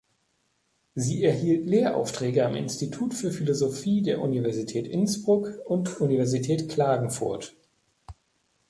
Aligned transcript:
Sie 0.95 1.23
erhielt 1.23 1.67
Lehraufträge 1.67 2.43
am 2.43 2.55
Institut 2.55 3.13
für 3.13 3.31
Philosophie 3.31 4.01
der 4.01 4.19
Universität 4.19 4.87
Innsbruck 4.87 5.59
und 5.65 6.01
Universität 6.01 6.69
Klagenfurt. 6.69 7.53